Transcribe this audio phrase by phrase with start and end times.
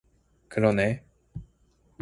[0.49, 1.03] 그러네.